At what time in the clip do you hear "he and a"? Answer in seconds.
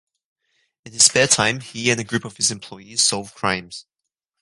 1.59-2.03